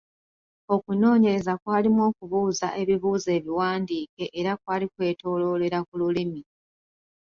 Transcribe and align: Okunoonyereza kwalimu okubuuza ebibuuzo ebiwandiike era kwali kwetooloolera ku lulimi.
Okunoonyereza 0.75 1.53
kwalimu 1.61 2.01
okubuuza 2.09 2.67
ebibuuzo 2.81 3.29
ebiwandiike 3.37 4.23
era 4.39 4.51
kwali 4.61 4.85
kwetooloolera 4.93 5.79
ku 5.87 5.93
lulimi. 6.01 6.41